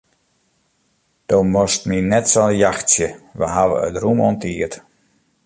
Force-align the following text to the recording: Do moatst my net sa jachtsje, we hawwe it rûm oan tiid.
Do 1.29 1.37
moatst 1.51 1.81
my 1.89 1.99
net 2.11 2.25
sa 2.33 2.43
jachtsje, 2.61 3.07
we 3.37 3.45
hawwe 3.55 3.77
it 3.89 3.95
rûm 4.01 4.19
oan 4.25 4.37
tiid. 4.41 4.73